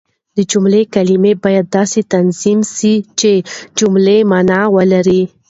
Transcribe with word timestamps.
د 0.35 0.37
جملې 0.51 0.81
کلیمې 0.93 1.33
باید 1.43 1.65
داسي 1.77 2.01
تنظیم 2.13 2.59
سي، 2.75 2.93
چي 3.19 3.33
جمله 3.79 4.15
مانا 4.31 4.61
ولري. 4.75 5.21